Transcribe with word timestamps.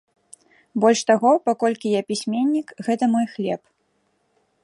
Больш 0.83 1.01
таго, 1.09 1.31
паколькі 1.49 1.91
я 1.97 2.01
пісьменнік, 2.09 2.67
гэта 2.89 3.03
мой 3.17 3.25
хлеб. 3.37 3.61